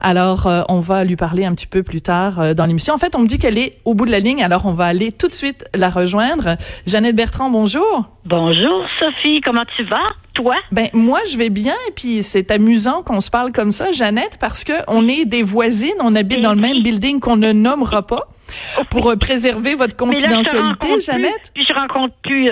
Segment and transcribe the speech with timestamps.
[0.00, 2.94] Alors, euh, on va lui parler un petit peu plus tard euh, dans l'émission.
[2.94, 4.84] En fait, on me dit qu'elle est au bout de la ligne, alors on va
[4.84, 6.56] aller tout de suite la rejoindre.
[6.86, 8.08] Jeannette Bertrand, bonjour.
[8.24, 9.40] Bonjour, Sophie.
[9.40, 10.54] Comment tu vas, toi?
[10.70, 14.38] Ben, moi, je vais bien, et puis c'est amusant qu'on se parle comme ça, Jeannette,
[14.40, 18.06] parce que on est des voisines, on habite dans le même building qu'on ne nommera
[18.06, 18.28] pas
[18.90, 21.50] pour euh, préserver votre confidentialité, Jeannette.
[21.52, 22.48] Plus, je rencontre plus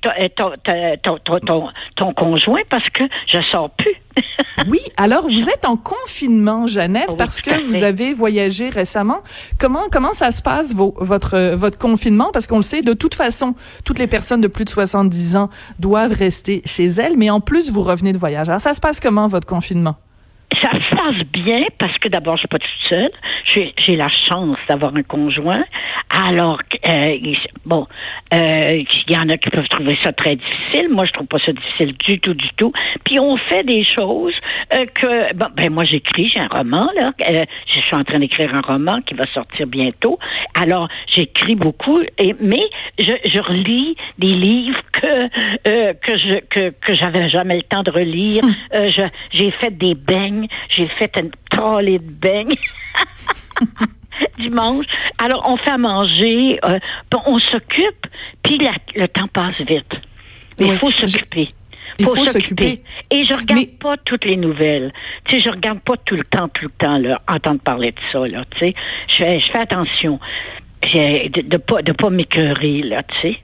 [0.00, 3.94] ton, ton, ton, conjoint parce que je sors plus.
[4.68, 9.20] oui, alors vous êtes en confinement, Jeannette, parce que vous avez voyagé récemment.
[9.58, 12.30] Comment comment ça se passe votre votre confinement?
[12.32, 15.50] Parce qu'on le sait, de toute façon, toutes les personnes de plus de 70 ans
[15.78, 18.48] doivent rester chez elles, mais en plus vous revenez de voyage.
[18.48, 19.96] Alors ça se passe comment votre confinement?
[20.62, 23.10] Ça se passe bien parce que d'abord, je suis pas toute seule.
[23.46, 25.64] J'ai la chance d'avoir un conjoint.
[26.10, 27.18] Alors, euh,
[27.64, 27.86] bon,
[28.34, 30.88] euh, il y en a qui peuvent trouver ça très difficile.
[30.92, 32.72] Moi, je trouve pas ça difficile du tout, du tout.
[33.04, 34.34] Puis on fait des choses
[34.74, 37.12] euh, que, bon, ben moi j'écris, j'ai un roman là.
[37.28, 40.18] Euh, je suis en train d'écrire un roman qui va sortir bientôt.
[40.54, 46.70] Alors, j'écris beaucoup, et mais je, je relis des livres que euh, que je que
[46.70, 48.42] que j'avais jamais le temps de relire.
[48.74, 48.88] Euh,
[49.32, 52.54] j'ai fait des beignes, j'ai fait une trolley de beignes.
[54.38, 54.86] dimanche.
[55.18, 56.78] Alors, on fait à manger, euh,
[57.26, 58.06] on s'occupe,
[58.42, 58.58] puis
[58.94, 59.92] le temps passe vite.
[60.58, 61.48] Mais il faut s'occuper.
[61.98, 62.82] Il faut s'occuper.
[63.10, 64.92] Et je regarde pas toutes les nouvelles.
[65.24, 68.00] Tu sais, je regarde pas tout le temps, tout le temps, là, entendre parler de
[68.12, 68.74] ça, là, tu sais.
[69.08, 70.20] Je fais, je fais attention
[70.82, 73.38] de, de pas, de pas m'écœurer, là, tu sais.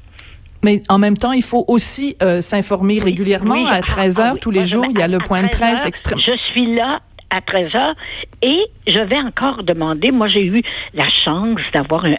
[0.66, 4.66] Mais en même temps, il faut aussi euh, s'informer régulièrement à 13 heures tous les
[4.66, 4.84] jours.
[4.90, 6.18] Il y a le point de presse extrême.
[6.18, 6.98] Je suis là
[7.30, 7.94] à 13 heures.
[8.42, 8.58] Et
[8.88, 12.16] je vais encore demander, moi j'ai eu la chance d'avoir une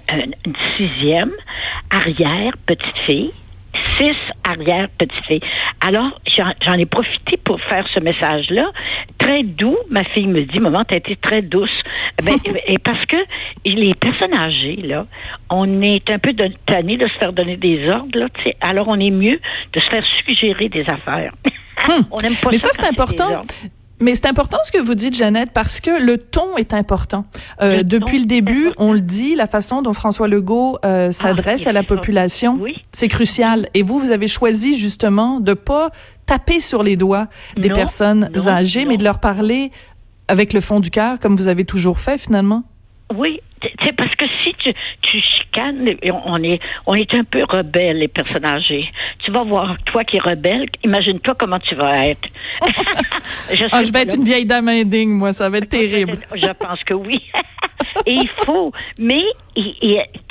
[0.78, 1.34] sixième
[1.92, 3.34] arrière petite fille
[3.98, 5.42] six arrière petite fille.
[5.82, 6.20] Alors,
[6.66, 8.72] j'en ai profité pour faire ce message-là.
[9.18, 11.82] Très doux, ma fille me dit, maman, t'as été très douce.
[12.24, 12.36] Ben,
[12.68, 13.18] et parce que
[13.66, 15.06] les personnes âgées, là,
[15.50, 16.34] on est un peu
[16.66, 18.28] tanné de se faire donner des ordres, là,
[18.62, 19.40] alors on est mieux
[19.74, 21.34] de se faire suggérer des affaires.
[21.88, 22.04] Hmm.
[22.12, 23.44] on aime pas Mais ça, ça c'est important.
[24.00, 27.26] Mais c'est important ce que vous dites, Jeannette, parce que le ton est important.
[27.62, 31.66] Euh, depuis le début, on le dit, la façon dont François Legault euh, ah, s'adresse
[31.68, 32.60] à la population,
[32.92, 33.70] c'est crucial.
[33.74, 35.90] Et vous, vous avez choisi justement de pas
[36.26, 39.72] taper sur les doigts des personnes âgées, mais de leur parler
[40.28, 42.64] avec le fond du cœur, comme vous avez toujours fait finalement.
[43.16, 43.40] Oui,
[43.84, 45.88] c'est parce que si tu, tu chicanes,
[46.26, 48.92] on est, on est un peu rebelle, les personnes âgées.
[49.20, 52.28] Tu vas voir, toi qui es rebelle, imagine-toi comment tu vas être.
[53.54, 56.20] je, ah, je vais être une vieille dame indigne, moi, ça va être terrible.
[56.36, 57.22] je pense que oui.
[58.06, 59.24] Et il faut, mais,
[59.56, 59.64] tu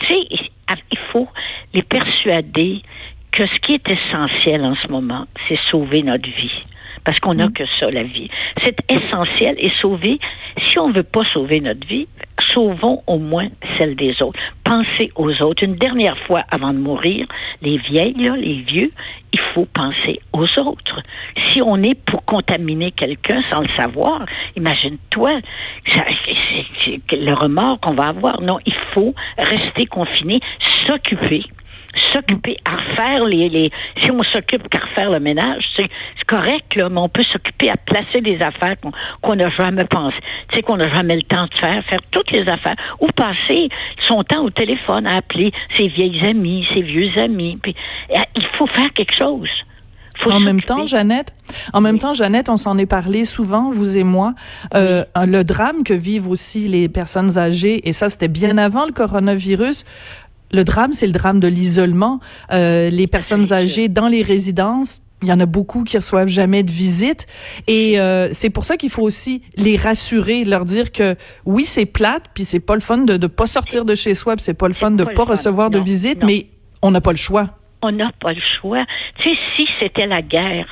[0.09, 1.29] sais, il faut
[1.73, 2.83] les persuader
[3.33, 6.63] que ce qui est essentiel en ce moment, c'est sauver notre vie
[7.07, 7.53] parce qu'on n'a mm.
[7.53, 8.29] que ça, la vie.
[8.65, 10.19] C'est essentiel et sauver,
[10.69, 12.09] si on ne veut pas sauver notre vie,
[12.56, 14.39] sauvons au moins celle des autres.
[14.65, 15.62] Pensez aux autres.
[15.62, 17.27] Une dernière fois avant de mourir,
[17.62, 18.91] les vieilles, les vieux,
[19.33, 21.03] il faut penser aux autres.
[21.50, 24.25] Si on est pour contaminer quelqu'un sans le savoir,
[24.56, 25.41] imagine-toi
[27.12, 28.41] le remords qu'on va avoir.
[28.41, 30.41] Non, il faut rester confiné,
[30.87, 31.45] s'occuper
[32.12, 33.71] s'occuper à refaire les, les
[34.03, 35.89] si on s'occupe qu'à refaire le ménage, c'est
[36.27, 38.77] correct, là, mais on peut s'occuper à placer des affaires
[39.23, 40.17] qu'on n'a jamais pensé,
[40.49, 43.69] tu sais, qu'on n'a jamais le temps de faire, faire toutes les affaires, ou passer
[44.07, 47.59] son temps au téléphone à appeler ses vieilles amies, ses vieux amis.
[47.62, 47.75] Puis,
[48.11, 49.49] euh, il faut faire quelque chose.
[50.25, 51.34] en même temps, Jeannette,
[51.73, 54.34] en même temps, Jeannette, on s'en est parlé souvent, vous et moi,
[54.75, 58.93] euh, le drame que vivent aussi les personnes âgées, et ça, c'était bien avant le
[58.93, 59.84] coronavirus
[60.53, 62.21] le drame, c'est le drame de l'isolement.
[62.53, 66.62] Euh, les personnes âgées dans les résidences, il y en a beaucoup qui reçoivent jamais
[66.62, 67.27] de visite
[67.67, 71.87] et euh, c'est pour ça qu'il faut aussi les rassurer, leur dire que oui c'est
[71.87, 74.69] plate puis c'est pas le fun de ne pas sortir de chez soi, c'est pas
[74.69, 76.47] le fun de pas, pas recevoir de visite, mais
[76.83, 77.51] on n'a pas le choix.
[77.83, 78.84] On n'a pas le choix.
[79.19, 80.67] Tu sais, si c'était la guerre,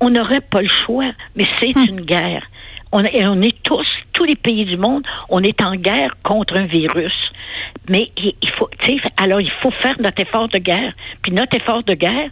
[0.00, 1.86] on n'aurait pas le choix, mais c'est hum.
[1.88, 2.42] une guerre.
[2.92, 6.64] On, on est tous, tous les pays du monde, on est en guerre contre un
[6.64, 7.12] virus.
[7.90, 8.68] Mais il faut,
[9.18, 10.94] alors il faut faire notre effort de guerre.
[11.22, 12.30] Puis notre effort de guerre,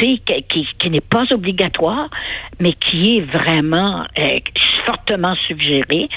[0.00, 2.10] c'est qui, qui n'est pas obligatoire,
[2.58, 4.40] mais qui est vraiment euh,
[4.84, 6.08] fortement suggéré.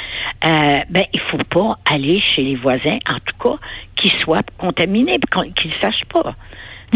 [0.43, 3.57] Euh, ben il faut pas aller chez les voisins, en tout cas,
[3.95, 5.17] qui soient contaminés,
[5.55, 6.33] qu'ils ne sachent pas.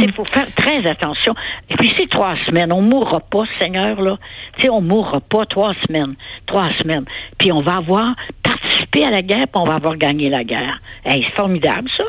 [0.01, 1.33] Il faut faire très attention.
[1.69, 2.71] Et puis, c'est trois semaines.
[2.71, 4.17] On mourra pas, Seigneur, là.
[4.57, 6.15] Tu sais, on mourra pas trois semaines.
[6.45, 7.05] Trois semaines.
[7.37, 10.79] Puis, on va avoir participé à la guerre, puis on va avoir gagné la guerre.
[11.05, 12.05] c'est formidable, ça.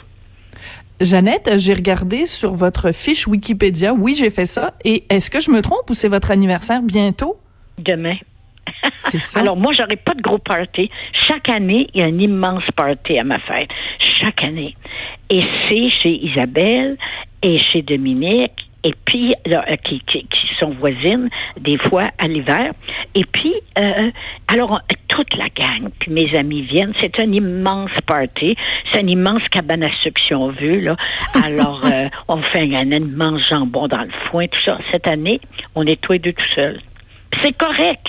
[1.01, 3.95] Jeannette, j'ai regardé sur votre fiche Wikipédia.
[3.95, 4.75] Oui, j'ai fait ça.
[4.85, 7.37] Et est-ce que je me trompe ou c'est votre anniversaire bientôt?
[7.79, 8.17] Demain.
[8.97, 9.41] C'est ça.
[9.41, 10.91] Alors moi, j'aurais pas de gros party.
[11.27, 13.71] Chaque année, il y a un immense party à ma fête.
[13.99, 14.77] Chaque année.
[15.31, 16.99] Et c'est chez Isabelle
[17.43, 21.29] et chez Dominique et puis là, euh, qui, qui, qui, sont voisines
[21.61, 22.73] des fois à l'hiver.
[23.15, 24.11] Et puis, euh,
[24.49, 26.95] alors toute la gang, puis mes amis viennent.
[27.01, 28.57] C'est un immense party,
[28.91, 30.97] c'est un immense cabane à succion vue là.
[31.43, 34.79] Alors, euh, on fait un, immense jambon dans le foin, tout ça.
[34.93, 35.41] Cette année,
[35.75, 36.81] on est tous les deux tout seuls.
[37.43, 38.07] C'est correct.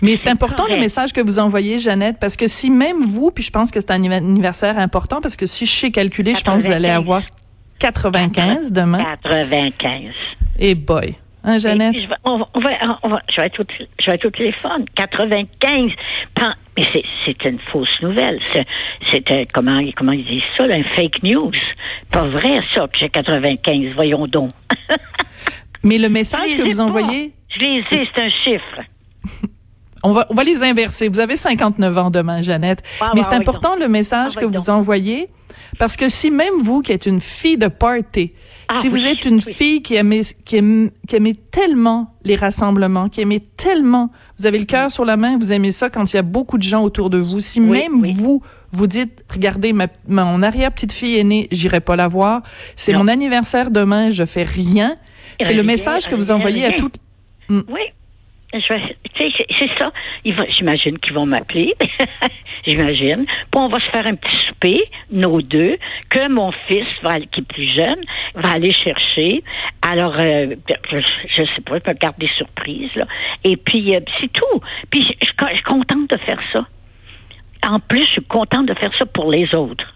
[0.00, 0.76] Mais c'est important correct.
[0.76, 3.80] le message que vous envoyez, Jeannette, parce que si même vous, puis je pense que
[3.80, 6.38] c'est un anniversaire important, parce que si je sais calculer, 95.
[6.38, 7.20] je pense que vous allez avoir
[7.78, 8.98] 95 demain.
[9.22, 10.12] 95.
[10.58, 11.14] Et boy.
[11.46, 12.00] Hein, Jeannette?
[12.00, 12.70] Je vais, on va, on va,
[13.02, 13.64] on va, je, vais être au,
[14.00, 14.86] je vais être au téléphone.
[14.94, 15.90] 95.
[16.76, 16.86] Mais
[17.24, 18.40] c'est une fausse nouvelle.
[19.12, 21.52] C'est un, comment, comment ils disent ça, un fake news.
[22.10, 23.94] Pas vrai, ça, que j'ai 95.
[23.94, 24.50] Voyons donc.
[25.82, 27.32] Mais le message que vous envoyez.
[27.50, 28.80] Je les ai, c'est un chiffre.
[30.06, 31.08] On va, on va les inverser.
[31.08, 32.82] Vous avez 59 ans demain, Jeannette.
[33.00, 33.80] Ah, Mais bah, c'est important donc.
[33.80, 35.30] le message ah, que vous envoyez.
[35.78, 38.32] Parce que si même vous, qui êtes une fille de party,
[38.68, 39.52] ah, si oui, vous êtes une oui.
[39.52, 44.58] fille qui aimait, qui, aimait, qui aimait tellement les rassemblements, qui aimait tellement, vous avez
[44.58, 46.82] le cœur sur la main, vous aimez ça quand il y a beaucoup de gens
[46.82, 48.42] autour de vous, si oui, même vous,
[48.72, 52.42] vous dites, regardez, ma, mon arrière-petite-fille est née, j'irai pas la voir,
[52.76, 54.96] c'est mon anniversaire demain, je fais rien,
[55.40, 56.96] c'est le message que vous envoyez à toutes...
[57.48, 57.60] Mm.
[57.68, 57.82] Oui,
[58.60, 59.92] c'est ça.
[60.56, 61.74] J'imagine qu'ils vont m'appeler.
[62.66, 63.26] J'imagine.
[63.26, 65.76] Puis on va se faire un petit souper, nos deux,
[66.10, 68.00] que mon fils, va, qui est plus jeune,
[68.34, 69.42] va aller chercher.
[69.82, 70.54] Alors, euh,
[70.90, 73.06] je, je sais pas, je peux garder surprise, là.
[73.44, 74.60] Et puis, euh, c'est tout.
[74.90, 76.66] Puis, je suis contente de faire ça.
[77.66, 79.94] En plus, je suis contente de faire ça pour les autres.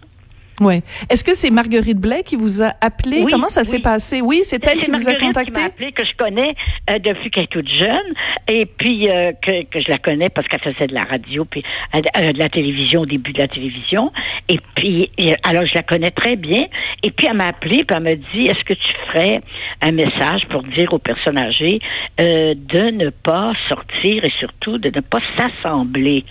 [0.59, 0.81] Oui.
[1.09, 3.21] Est-ce que c'est Marguerite Blais qui vous a appelé?
[3.23, 3.67] Oui, Comment ça oui.
[3.67, 4.21] s'est passé?
[4.21, 5.53] Oui, c'est elle qui Marguerite vous a contacté?
[5.53, 6.55] Qui m'a appelé, que je connais
[6.89, 8.13] euh, depuis qu'elle est toute jeune,
[8.47, 11.63] et puis euh, que, que, je la connais parce qu'elle faisait de la radio, puis
[11.95, 14.11] euh, de la télévision, au début de la télévision.
[14.49, 16.65] Et puis, et, alors je la connais très bien.
[17.03, 19.41] Et puis elle m'a appelé, puis elle m'a dit, est-ce que tu ferais
[19.81, 21.79] un message pour dire aux personnes âgées
[22.17, 26.25] de ne pas sortir et surtout de ne pas s'assembler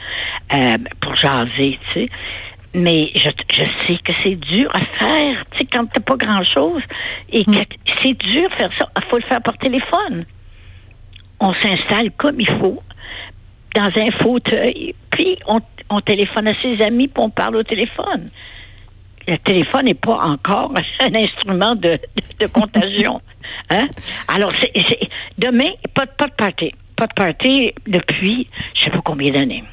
[1.00, 2.08] pour jaser, tu sais?
[2.74, 6.82] Mais je, je sais que c'est dur à faire, tu sais, quand t'as pas grand-chose,
[7.30, 7.64] et que mm.
[8.02, 8.88] c'est dur faire ça.
[8.96, 10.24] Il faut le faire par téléphone.
[11.40, 12.82] On s'installe comme il faut,
[13.74, 15.60] dans un fauteuil, puis on,
[15.90, 18.30] on téléphone à ses amis, puis on parle au téléphone.
[19.26, 23.20] Le téléphone n'est pas encore un instrument de, de, de contagion.
[23.70, 23.84] Hein?
[24.28, 24.72] Alors, c'est,
[25.36, 26.72] demain, pas, pas de party.
[26.96, 29.64] Pas de party depuis je sais pas combien d'années.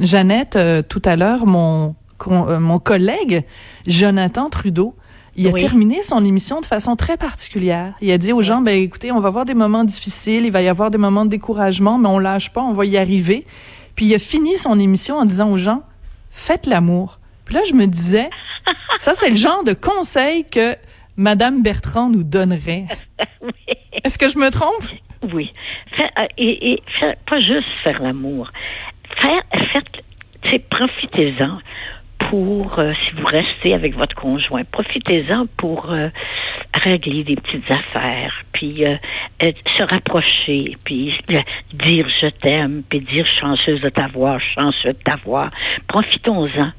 [0.00, 1.94] Jeannette, euh, tout à l'heure, mon
[2.26, 3.44] mon collègue
[3.86, 4.94] Jonathan Trudeau,
[5.36, 5.60] il a oui.
[5.60, 7.94] terminé son émission de façon très particulière.
[8.00, 10.62] Il a dit aux gens, ben écoutez, on va avoir des moments difficiles, il va
[10.62, 13.44] y avoir des moments de découragement, mais on lâche pas, on va y arriver.
[13.94, 15.82] Puis il a fini son émission en disant aux gens,
[16.30, 17.18] faites l'amour.
[17.44, 18.30] Puis là, je me disais,
[18.98, 20.74] ça c'est le genre de conseil que
[21.16, 22.86] Madame Bertrand nous donnerait.
[23.42, 23.50] oui.
[24.04, 24.88] Est-ce que je me trompe?
[25.34, 25.52] Oui.
[26.00, 26.82] Euh, et,
[27.28, 28.50] pas juste faire l'amour.
[29.20, 29.42] Faire,
[29.72, 31.58] faites, profitez-en
[32.30, 36.08] pour, euh, si vous restez avec votre conjoint, profitez-en pour euh,
[36.82, 38.96] régler des petites affaires, puis euh,
[39.40, 41.14] se rapprocher, puis
[41.72, 45.50] dire je t'aime, puis dire chanceuse de t'avoir, chanceux de t'avoir.
[45.88, 46.70] Profitons-en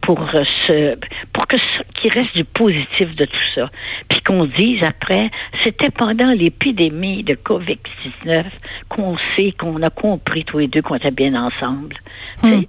[0.00, 0.20] pour
[0.68, 0.96] ce,
[1.32, 1.56] pour que
[2.00, 3.70] qu'il reste du positif de tout ça.
[4.08, 5.30] Puis qu'on dise après,
[5.62, 8.44] c'était pendant l'épidémie de Covid-19
[8.88, 11.96] qu'on sait, qu'on a compris tous les deux qu'on était bien ensemble.
[12.42, 12.62] Hmm.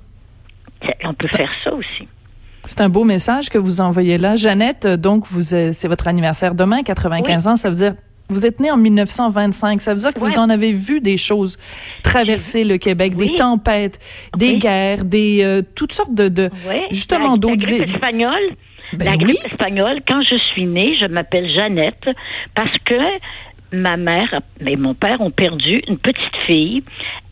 [1.03, 2.07] On peut faire ça aussi.
[2.69, 4.35] C'est un beau message que vous envoyez là.
[4.35, 7.51] Jeannette, donc, vous, c'est votre anniversaire demain, 95 oui.
[7.51, 7.55] ans.
[7.55, 7.95] Ça veut dire,
[8.29, 9.81] vous êtes née en 1925.
[9.81, 10.29] Ça veut dire que ouais.
[10.29, 11.57] vous en avez vu des choses
[12.03, 13.29] traverser le Québec, oui.
[13.29, 13.99] des tempêtes,
[14.37, 14.59] des oui.
[14.59, 16.51] guerres, des, euh, toutes sortes de, de
[16.91, 17.67] justement d'autres.
[17.67, 18.51] Espagnole.
[18.93, 22.07] Ben la grippe espagnole, quand je suis née, je m'appelle Jeannette
[22.53, 22.95] parce que
[23.71, 26.83] ma mère et mon père ont perdu une petite fille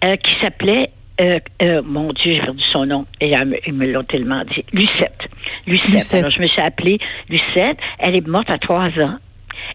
[0.04, 3.06] euh, qui s'appelait euh, euh, mon Dieu, j'ai perdu son nom.
[3.22, 3.32] Et
[3.66, 4.64] ils me l'ont tellement dit.
[4.74, 5.18] Lucette.
[5.66, 5.90] Lucette.
[5.90, 6.14] Lucette.
[6.20, 7.78] Alors, je me suis appelée Lucette.
[8.00, 9.18] Elle est morte à trois ans.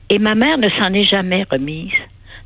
[0.09, 1.93] Et ma mère ne s'en est jamais remise.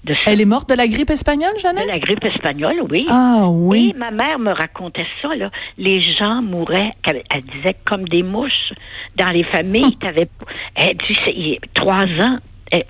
[0.04, 0.14] De.
[0.26, 1.86] Elle est morte de la grippe espagnole, Jeannette?
[1.86, 3.06] De la grippe espagnole, oui.
[3.10, 3.92] Ah oui.
[3.92, 5.50] Et ma mère me racontait ça, là.
[5.78, 8.72] Les gens mouraient, elle, elle disait, comme des mouches.
[9.16, 9.94] Dans les familles, hum.
[10.00, 10.28] t'avais,
[10.76, 12.38] elle dit, trois ans.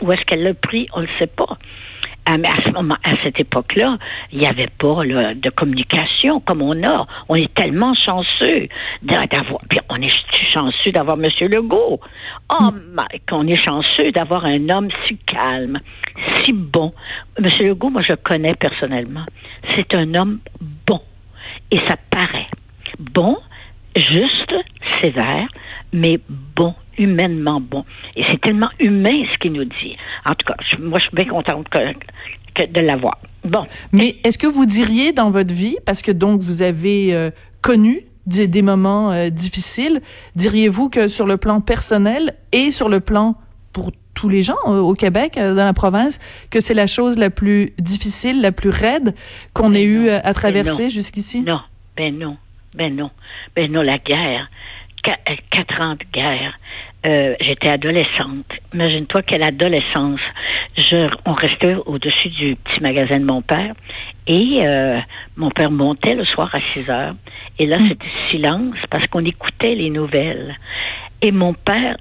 [0.03, 0.89] Où est-ce qu'elle l'a pris?
[0.95, 1.59] On ne le sait pas.
[2.29, 3.99] Ah, mais à ce moment, à cette époque-là,
[4.33, 7.07] il n'y avait pas de communication comme on a.
[7.29, 8.67] On est tellement chanceux
[9.03, 9.61] d'avoir.
[9.71, 10.13] Puis on est
[10.53, 11.27] chanceux d'avoir M.
[11.49, 12.01] Legault.
[12.53, 12.71] Oh,
[13.29, 15.79] qu'on est chanceux d'avoir un homme si calme,
[16.43, 16.93] si bon.
[17.39, 17.45] M.
[17.61, 19.25] Legault, moi, je le connais personnellement.
[19.77, 20.41] C'est un homme
[20.85, 21.01] bon.
[21.71, 22.49] Et ça paraît.
[22.99, 23.37] Bon,
[23.95, 24.55] juste,
[25.01, 25.47] sévère,
[25.93, 26.19] mais
[26.57, 27.85] bon, humainement bon.
[28.17, 29.97] Et c'est tellement humain ce qu'il nous dit.
[30.25, 33.19] En tout cas, moi, je suis bien contente que, de l'avoir.
[33.45, 33.65] Bon.
[33.93, 37.31] Mais est-ce que vous diriez dans votre vie, parce que donc vous avez euh,
[37.63, 40.01] connu des, moments euh, difficiles,
[40.35, 43.37] diriez-vous que sur le plan personnel et sur le plan
[43.73, 46.19] pour tous les gens euh, au Québec, dans la province,
[46.51, 49.15] que c'est la chose la plus difficile, la plus raide
[49.53, 51.43] qu'on ben ait eu à ben traverser jusqu'ici?
[51.43, 51.61] Non,
[51.97, 52.37] ben non,
[52.75, 53.11] ben non,
[53.55, 54.49] ben non, la guerre,
[55.51, 56.59] quatre ans de guerre,
[57.07, 58.47] euh, j'étais adolescente.
[58.75, 60.21] Imagine-toi quelle adolescence.
[60.77, 63.75] Je, on restait au-dessus du petit magasin de mon père
[64.27, 64.99] et euh,
[65.37, 67.15] mon père montait le soir à 6 heures.
[67.59, 67.89] Et là, hmm.
[67.89, 70.57] c'était silence parce qu'on écoutait les nouvelles.
[71.23, 71.97] Et mon père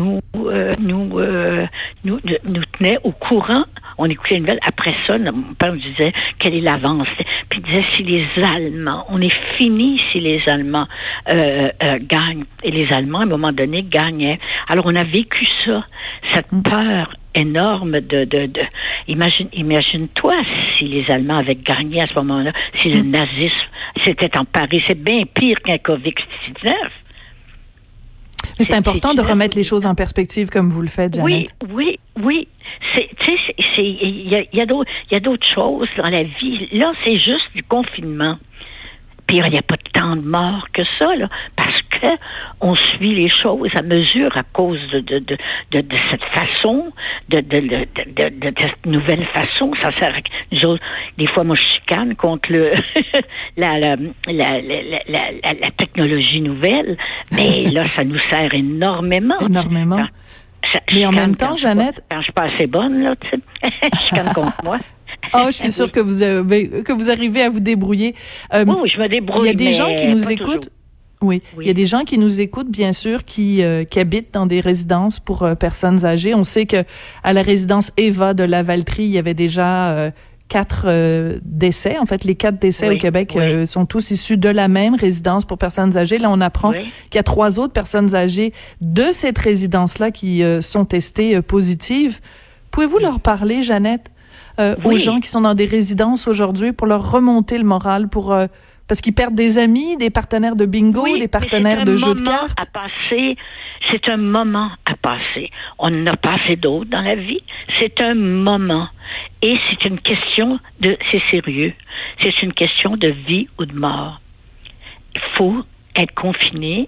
[0.00, 1.20] nous, euh, nous,
[2.04, 3.64] nous, nous tenait au courant
[3.98, 4.58] on écoutait une nouvelle.
[4.66, 7.08] Après ça, mon père nous disait quelle est l'avance.
[7.48, 10.86] Puis il disait si les Allemands, on est fini si les Allemands
[11.32, 12.44] euh, euh, gagnent.
[12.62, 14.38] Et les Allemands, à un moment donné, gagnaient.
[14.68, 15.84] Alors on a vécu ça,
[16.32, 18.62] cette peur énorme de, de, de
[19.08, 20.34] imagine imagine toi
[20.78, 22.50] si les Allemands avaient gagné à ce moment-là
[22.80, 23.10] si le mm.
[23.10, 23.54] nazisme
[24.02, 26.14] s'était emparé c'est bien pire qu'un Covid
[26.62, 26.74] 19
[28.58, 31.48] c'est important de remettre les choses en perspective comme vous le faites, Janet.
[31.68, 32.48] Oui, oui, oui.
[32.94, 34.60] C'est, tu sais, il y a, y
[35.16, 36.68] a d'autres choses dans la vie.
[36.72, 38.36] Là, c'est juste du confinement.
[39.26, 42.06] Puis il n'y a pas tant de morts que ça, là, parce que
[42.60, 45.36] on suit les choses à mesure à cause de, de, de,
[45.72, 46.92] de, de cette façon,
[47.28, 49.72] de, de, de, de, cette nouvelle façon.
[49.82, 50.78] Ça sert à,
[51.18, 52.72] des fois, moi, je chicane contre le,
[53.56, 53.96] la, la,
[54.28, 56.96] la, la, la, technologie nouvelle,
[57.32, 59.40] mais là, ça nous sert énormément.
[59.40, 60.06] Énormément.
[60.92, 62.04] Mais en même temps, Jeannette.
[62.10, 63.40] Quand je suis pas assez bonne, là, tu sais,
[63.92, 64.78] je suis contre moi.
[65.34, 68.14] Oh, je suis sûre que vous avez, que vous arrivez à vous débrouiller.
[68.54, 69.44] Euh, oui, je me débrouille.
[69.44, 70.70] Il y a des gens qui nous écoutent.
[71.22, 71.42] Oui.
[71.58, 74.44] il y a des gens qui nous écoutent, bien sûr, qui, euh, qui habitent dans
[74.44, 76.34] des résidences pour euh, personnes âgées.
[76.34, 76.84] On sait que
[77.24, 80.12] à la résidence Eva de Lavaltrie, il y avait déjà
[80.48, 81.98] quatre euh, décès.
[81.98, 85.44] En fait, les quatre décès au Québec euh, sont tous issus de la même résidence
[85.44, 86.18] pour personnes âgées.
[86.18, 90.60] Là, on apprend qu'il y a trois autres personnes âgées de cette résidence-là qui euh,
[90.60, 92.20] sont testées positives.
[92.70, 94.10] Pouvez-vous leur parler, Jeannette,
[94.84, 98.34] aux gens qui sont dans des résidences aujourd'hui pour leur remonter le moral, pour
[98.88, 102.58] parce qu'ils perdent des amis, des partenaires de bingo, des partenaires de jeux de cartes.
[102.60, 103.36] À passer,
[103.90, 105.50] c'est un moment à passer.
[105.78, 107.42] On n'a a pas assez d'autres dans la vie.
[107.80, 108.88] C'est un moment.
[109.42, 111.72] Et c'est une question de, c'est sérieux,
[112.22, 114.20] c'est une question de vie ou de mort.
[115.14, 115.62] Il faut
[115.94, 116.86] être confiné,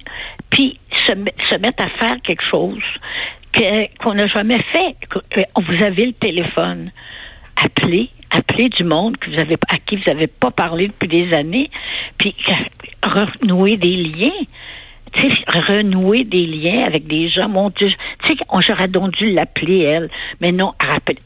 [0.51, 1.13] puis se,
[1.51, 2.83] se mettre à faire quelque chose
[4.01, 4.97] qu'on n'a jamais fait.
[5.57, 6.91] Vous avez le téléphone.
[7.57, 11.35] Appelez, appelez du monde que vous avez, à qui vous n'avez pas parlé depuis des
[11.35, 11.71] années,
[12.19, 12.35] puis
[13.03, 14.47] renouer des liens
[15.13, 17.49] tu sais, renouer des liens avec des gens.
[17.49, 18.37] Mon Dieu, tu sais,
[18.69, 20.11] j'aurais donc dû l'appeler, elle.
[20.41, 20.75] Mais non,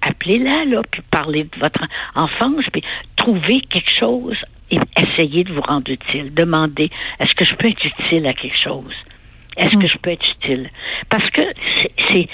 [0.02, 1.80] appelez-la, là, puis parler de votre
[2.14, 2.82] enfance, puis
[3.16, 4.36] trouver quelque chose
[4.70, 6.32] et essayer de vous rendre utile.
[6.34, 6.90] Demandez,
[7.20, 8.94] est-ce que je peux être utile à quelque chose?
[9.56, 9.88] Est-ce que mm.
[9.88, 10.70] je peux être utile?
[11.08, 11.42] Parce que
[12.08, 12.28] c'est,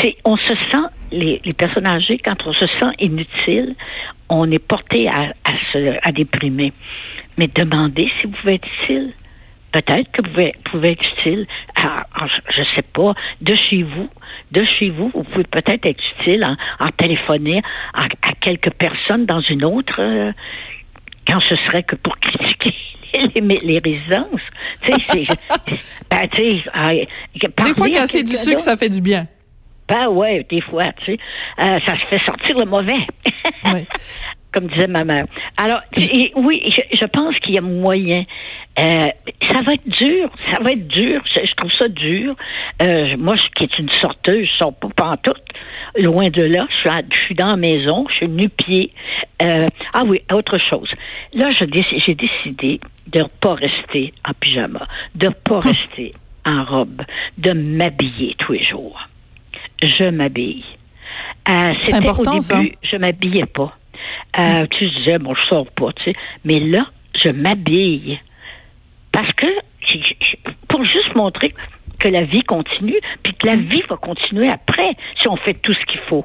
[0.00, 3.74] c'est, on se sent, les, les personnes âgées, quand on se sent inutile,
[4.28, 6.72] on est porté à, à se, à déprimer.
[7.38, 9.12] Mais demandez si vous pouvez être utile
[9.72, 11.96] peut-être que vous pouvez, être utile à,
[12.50, 14.08] je sais pas, de chez vous.
[14.52, 17.62] De chez vous, vous pouvez peut-être être utile en, en téléphoner
[17.94, 18.06] à,
[18.40, 20.32] quelques personnes dans une autre, euh,
[21.26, 22.74] quand ce serait que pour critiquer
[23.34, 24.40] les, les résidences.
[24.82, 25.26] Tu sais,
[26.10, 29.26] ben, tu sais, des fois, quand c'est du sucre, ça fait du bien.
[29.88, 31.18] Ben ouais, des fois, tu sais,
[31.58, 33.06] euh, ça se fait sortir le mauvais.
[33.66, 33.86] oui.
[34.52, 35.26] Comme disait ma mère.
[35.56, 35.80] Alors,
[36.36, 38.24] oui, je pense qu'il y a moyen
[38.78, 39.10] euh,
[39.50, 41.22] ça va être dur, ça va être dur.
[41.26, 42.34] Je, trouve ça dur.
[42.82, 45.42] Euh, moi, je, qui est une sorteuse, je sors pas pantoute.
[45.96, 48.92] Loin de là, je suis, dans la maison, je suis nu-pied.
[49.42, 50.88] Euh, ah oui, autre chose.
[51.34, 51.66] Là, j'ai
[52.14, 56.14] décidé de ne pas rester en pyjama, de ne pas rester
[56.46, 57.02] en robe,
[57.36, 58.98] de m'habiller tous les jours.
[59.82, 60.64] Je m'habille.
[61.48, 62.62] Euh, C'était au début, ça.
[62.82, 63.76] je m'habillais pas.
[64.38, 66.14] Euh, tu disais, bon, je sors pas, tu sais.
[66.44, 66.86] Mais là,
[67.22, 68.18] je m'habille.
[69.10, 69.46] Parce que,
[70.68, 71.54] pour juste montrer
[71.98, 75.74] que la vie continue, puis que la vie va continuer après si on fait tout
[75.74, 76.24] ce qu'il faut.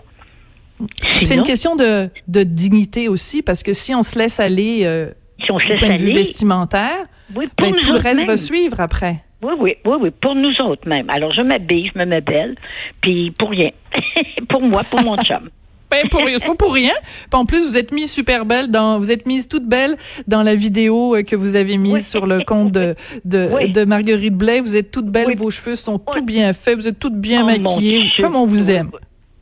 [1.24, 5.10] C'est une question de, de dignité aussi, parce que si on se laisse aller, euh,
[5.44, 7.06] si on se laisse point de vue aller, vestimentaire,
[7.36, 9.24] oui, ben, tout le reste va suivre après.
[9.42, 11.08] Oui, oui, oui, oui, pour nous autres même.
[11.10, 12.56] Alors, je m'habille, je me mets belle,
[13.02, 13.70] puis pour rien.
[14.50, 15.50] pour moi, pour mon chum.
[15.90, 16.94] Ben, pour, c'est pas pour rien.
[17.32, 20.56] En plus, vous êtes mise super belle dans, vous êtes mise toute belle dans la
[20.56, 22.04] vidéo euh, que vous avez mise Oui.
[22.04, 23.72] sur le compte de, de, Oui.
[23.72, 24.60] de Marguerite Blais.
[24.60, 25.36] Vous êtes toute belle, Oui.
[25.36, 28.04] vos cheveux sont tout bien faits, vous êtes toute bien Oh, maquillée.
[28.20, 28.92] Comme on vous aime.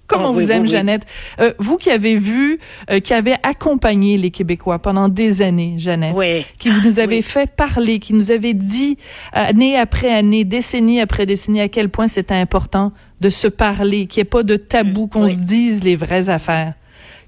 [0.05, 0.17] Oui.
[0.17, 0.69] Comme Ah, on vous aime, oui.
[0.69, 1.05] Jeannette?
[1.39, 2.59] Euh, vous qui avez vu,
[2.91, 6.45] euh, qui avez accompagné les Québécois pendant des années, Jeannette, Oui.
[6.59, 8.97] qui vous nous avez fait parler, qui nous avez dit
[9.33, 14.21] année après année, décennie après décennie, à quel point c'était important de se parler, qu'il
[14.21, 15.33] n'y ait pas de tabou, qu'on Mm, oui.
[15.33, 16.73] se dise les vraies affaires.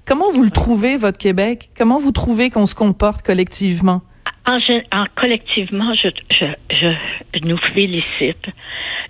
[0.04, 1.70] Comment vous le trouvez, votre Québec?
[1.76, 4.02] Comment vous trouvez qu'on se comporte collectivement?
[4.46, 4.58] En,
[4.92, 8.46] en collectivement, je, je, je nous félicite.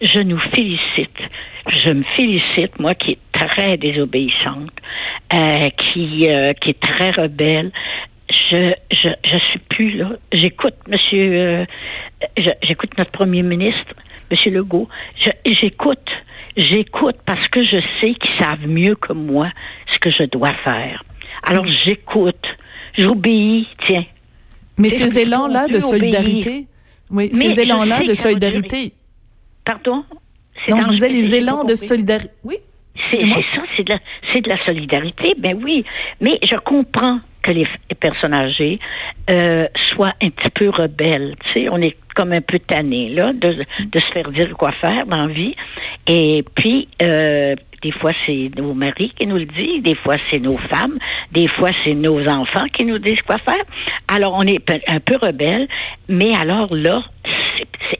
[0.00, 1.18] Je nous félicite.
[1.66, 4.70] Je me félicite, moi qui est très désobéissante,
[5.34, 7.70] euh, qui, euh, qui est très rebelle.
[8.30, 10.10] Je, je, je suis plus là.
[10.32, 11.64] J'écoute Monsieur, euh,
[12.62, 13.94] j'écoute notre Premier ministre,
[14.30, 14.88] Monsieur Legault.
[15.46, 16.10] J'écoute,
[16.56, 19.50] j'écoute parce que je sais qu'ils savent mieux que moi
[19.92, 21.02] ce que je dois faire.
[21.42, 22.46] Alors j'écoute,
[22.96, 23.66] j'obéis.
[23.87, 24.04] Tiens,
[24.78, 26.66] Mais ces élans-là de solidarité,
[27.11, 28.92] oui, Mais ces élans-là de solidarité.
[29.64, 30.04] Pardon?
[30.68, 32.30] Non, je disais les élans de solidarité.
[32.44, 32.58] Oui.
[33.11, 33.99] C'est ça, c'est de, la,
[34.32, 35.85] c'est de la solidarité, ben oui.
[36.20, 38.80] Mais je comprends que les, les personnes âgées
[39.30, 41.37] euh, soient un petit peu rebelles.
[41.44, 44.73] Tu sais, on est comme un peu tanné là de, de se faire dire quoi
[44.80, 45.54] faire dans la vie.
[46.08, 50.40] Et puis, euh, des fois, c'est nos maris qui nous le disent, des fois, c'est
[50.40, 50.97] nos femmes,
[51.32, 53.64] des fois, c'est nos enfants qui nous disent quoi faire.
[54.08, 55.68] Alors, on est un peu rebelles,
[56.08, 57.04] mais alors là,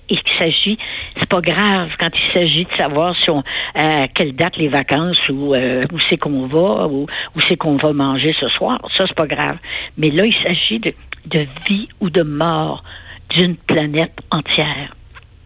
[0.08, 0.78] il s'agit,
[1.18, 3.42] c'est pas grave quand il s'agit de savoir si on,
[3.75, 7.76] à quelle date les vacances ou euh, où c'est qu'on va ou où c'est qu'on
[7.76, 8.80] va manger ce soir.
[8.97, 9.58] Ça, c'est pas grave.
[9.97, 10.92] Mais là, il s'agit de,
[11.26, 12.82] de vie ou de mort
[13.30, 14.94] d'une planète entière.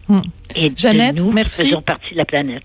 [0.07, 0.21] Hmm.
[0.55, 1.63] Et de Jeannette, nous merci.
[1.63, 2.63] faisons partie de la planète.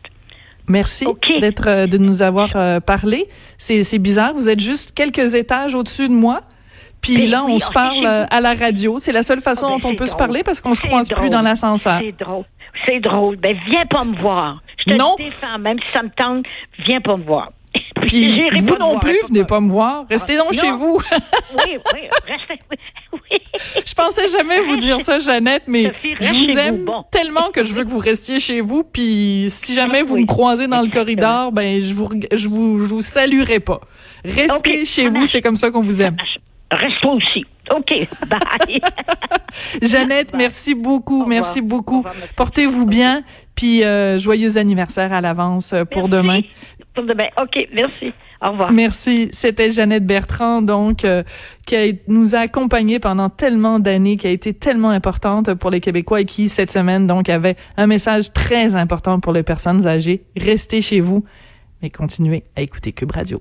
[0.69, 1.07] Merci
[1.41, 3.29] d'être euh, de nous avoir euh, parlé.
[3.57, 6.43] C'est c'est bizarre, vous êtes juste quelques étages au-dessus de moi.
[7.01, 8.99] Puis Ben là, on oui, se parle euh, à la radio.
[8.99, 11.09] C'est la seule façon Ah, ben, dont on peut se parler parce qu'on se croise
[11.09, 12.01] plus dans l'ascenseur.
[12.01, 12.45] C'est drôle.
[12.87, 13.37] C'est drôle.
[13.37, 14.61] Ben, viens pas me voir.
[14.79, 15.15] Je te Non.
[15.17, 16.45] défends, même si ça me tente,
[16.87, 17.51] viens pas me voir.
[18.07, 20.07] Puis vous non voir, plus, venez pas me voir.
[20.09, 20.61] Restez donc Non.
[20.61, 21.01] chez vous.
[21.57, 22.63] Oui, oui, restez.
[23.13, 23.39] Oui.
[23.85, 27.05] je pensais jamais vous dire ça, Jeannette, mais Sophie, je vous aime bon.
[27.11, 28.85] tellement que je veux que vous restiez chez vous.
[28.85, 32.95] Puis si jamais vous me croisez dans le corridor, ben je vous je vous je
[32.95, 33.81] vous saluerai pas.
[34.25, 36.17] Restez chez vous, c'est comme ça qu'on vous aime.
[36.71, 37.45] Reste toi aussi.
[37.75, 38.09] OK.
[38.29, 38.79] Bye.
[39.83, 42.05] Jeannette, merci beaucoup, merci Au beaucoup.
[42.37, 43.23] Portez-vous bien,
[43.55, 46.17] puis euh, joyeux anniversaire à l'avance euh, pour Merci.
[46.17, 46.41] demain.
[46.99, 47.29] Pour demain.
[47.41, 48.13] OK, merci.
[48.45, 48.73] Au revoir.
[48.73, 49.29] Merci.
[49.33, 51.23] C'était Jeannette Bertrand, donc, euh,
[51.67, 55.81] qui a- nous a accompagnés pendant tellement d'années, qui a été tellement importante pour les
[55.81, 60.23] Québécois et qui, cette semaine, donc, avait un message très important pour les personnes âgées.
[60.37, 61.25] Restez chez vous,
[61.83, 63.41] mais continuez à écouter Cube Radio.